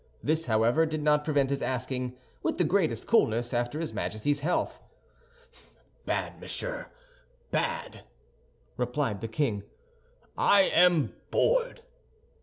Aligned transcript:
This, 0.23 0.47
however, 0.47 0.87
did 0.87 1.03
not 1.03 1.23
prevent 1.23 1.51
his 1.51 1.61
asking, 1.61 2.17
with 2.41 2.57
the 2.57 2.63
greatest 2.63 3.05
coolness, 3.05 3.53
after 3.53 3.79
his 3.79 3.93
Majesty's 3.93 4.39
health. 4.39 4.81
"Bad, 6.07 6.39
monsieur, 6.39 6.87
bad!" 7.51 8.05
replied 8.77 9.21
the 9.21 9.27
king; 9.27 9.61
"I 10.35 10.63
am 10.63 11.13
bored." 11.29 11.83